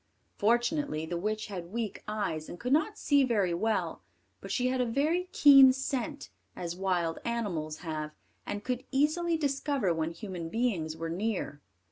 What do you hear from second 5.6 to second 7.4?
scent, as wild